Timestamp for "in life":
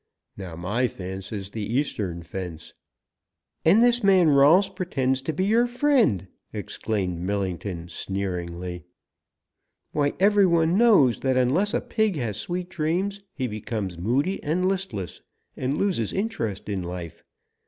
16.67-17.23